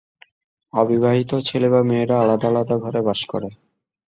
অবিবাহিত 0.73 1.31
ছেলে 1.47 1.67
বা 1.69 1.81
মেয়েরা 1.83 2.15
আলাদা 2.19 2.47
আলাদা 2.47 2.75
ঘরে 2.77 3.01
বাস 3.07 3.21
করে। 3.25 3.49